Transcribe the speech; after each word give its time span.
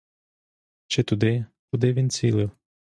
Чи 0.87 1.03
туди, 1.03 1.45
куди 1.71 1.93
він 1.93 2.09
цілив? 2.09 2.51